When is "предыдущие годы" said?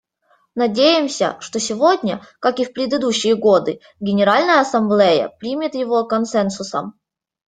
2.73-3.81